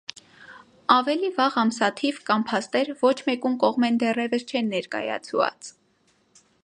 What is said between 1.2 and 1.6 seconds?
վաղ